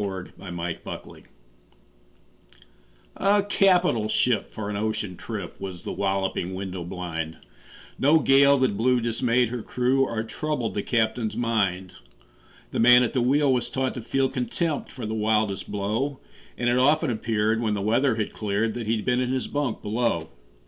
[0.00, 1.24] Y Z A Nautical Ballad
[3.16, 7.38] A CAPITAL ship for an ocean trip Was The Walloping Window blind
[7.98, 11.94] No gale that blew dismayed her crew Or troubled the captain's mind.
[12.70, 16.20] The man at the wheel was taught to feel Contempt for the wildest blow,
[16.56, 19.82] And it often appeared, when the weather had cleared, That he'd been in his bunk
[19.82, 20.28] below.